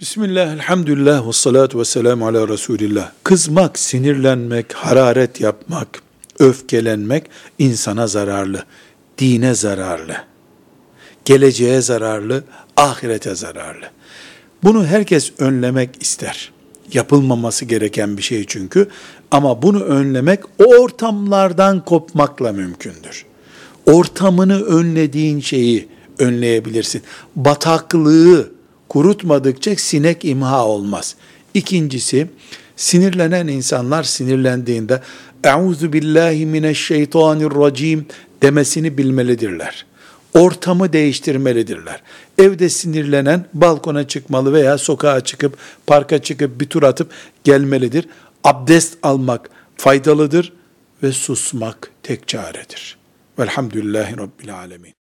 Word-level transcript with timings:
Bismillah, 0.00 0.52
elhamdülillah, 0.52 1.28
ve 1.28 1.32
salatu 1.32 1.78
ve 1.80 1.84
selamu 1.84 2.26
ala 2.26 2.48
Resulillah. 2.48 3.12
Kızmak, 3.24 3.78
sinirlenmek, 3.78 4.72
hararet 4.72 5.40
yapmak, 5.40 6.02
öfkelenmek 6.38 7.30
insana 7.58 8.06
zararlı, 8.06 8.64
dine 9.18 9.54
zararlı, 9.54 10.16
geleceğe 11.24 11.80
zararlı, 11.80 12.44
ahirete 12.76 13.34
zararlı. 13.34 13.90
Bunu 14.62 14.86
herkes 14.86 15.32
önlemek 15.38 16.02
ister. 16.02 16.52
Yapılmaması 16.92 17.64
gereken 17.64 18.16
bir 18.16 18.22
şey 18.22 18.44
çünkü. 18.46 18.88
Ama 19.30 19.62
bunu 19.62 19.82
önlemek 19.82 20.40
o 20.58 20.64
ortamlardan 20.64 21.84
kopmakla 21.84 22.52
mümkündür. 22.52 23.24
Ortamını 23.86 24.62
önlediğin 24.62 25.40
şeyi 25.40 25.88
önleyebilirsin. 26.18 27.02
Bataklığı, 27.36 28.59
kurutmadıkça 28.90 29.76
sinek 29.76 30.24
imha 30.24 30.66
olmaz. 30.66 31.16
İkincisi, 31.54 32.26
sinirlenen 32.76 33.46
insanlar 33.46 34.02
sinirlendiğinde 34.02 35.00
Euzu 35.44 35.92
billahi 35.92 36.46
mineşşeytanirracim 36.46 38.06
demesini 38.42 38.98
bilmelidirler. 38.98 39.86
Ortamı 40.34 40.92
değiştirmelidirler. 40.92 42.02
Evde 42.38 42.68
sinirlenen 42.68 43.44
balkona 43.54 44.08
çıkmalı 44.08 44.52
veya 44.52 44.78
sokağa 44.78 45.20
çıkıp 45.20 45.56
parka 45.86 46.22
çıkıp 46.22 46.60
bir 46.60 46.66
tur 46.66 46.82
atıp 46.82 47.10
gelmelidir. 47.44 48.08
Abdest 48.44 48.98
almak 49.02 49.50
faydalıdır 49.76 50.52
ve 51.02 51.12
susmak 51.12 51.90
tek 52.02 52.28
çaredir. 52.28 52.98
Velhamdülillahi 53.38 54.16
Rabbil 54.16 54.54
Alemin. 54.54 54.99